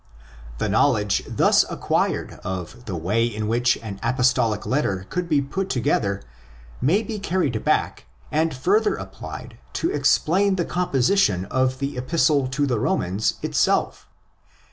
[0.57, 5.69] The knowledge thus acquired of the way in which an Apostolic letter could be put
[5.69, 6.23] together
[6.81, 12.65] may be carried back and further applied to explain the composition of the Epistle to
[12.65, 14.09] the Romans itself.